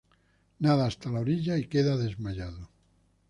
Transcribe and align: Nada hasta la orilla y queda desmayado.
Nada 0.59 0.85
hasta 0.87 1.11
la 1.11 1.19
orilla 1.19 1.59
y 1.59 1.67
queda 1.67 1.95
desmayado. 1.95 2.69